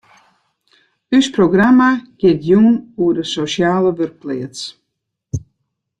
Us 1.17 1.27
programma 1.35 1.89
giet 2.19 2.39
jûn 2.47 2.75
oer 3.01 3.13
de 3.17 3.25
sosjale 3.35 3.91
wurkpleats. 3.97 4.61